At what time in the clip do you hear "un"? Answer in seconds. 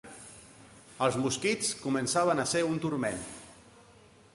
2.71-2.85